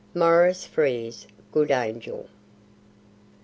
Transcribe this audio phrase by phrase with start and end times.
[0.15, 2.25] MAURICE FRERE'S GOOD ANGEL.